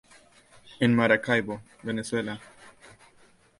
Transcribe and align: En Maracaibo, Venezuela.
En 0.79 0.95
Maracaibo, 0.95 1.61
Venezuela. 1.83 2.41